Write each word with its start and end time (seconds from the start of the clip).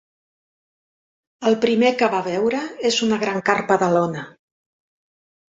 El 1.49 1.57
primer 1.67 1.91
que 2.01 2.09
va 2.15 2.23
veure 2.29 2.63
és 2.91 2.97
una 3.09 3.21
gran 3.25 3.45
carpa 3.51 3.81
de 3.85 3.91
lona. 3.99 4.29